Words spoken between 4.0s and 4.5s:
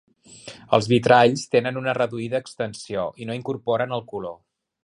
el color.